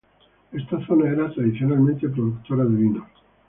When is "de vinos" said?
2.65-3.07